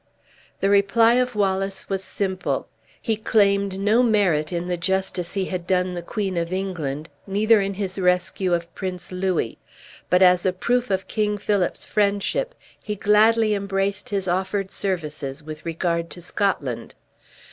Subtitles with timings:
[0.61, 2.67] The reply of Wallace was simple.
[2.99, 7.61] He claimed no merit in the justice he had done the Queen of England; neither
[7.61, 9.59] in his rescue of Prince Louis,
[10.09, 15.67] but as a proof of King Philip's friendship, he gladly embraced his offered services with
[15.67, 16.95] regard to Scotland.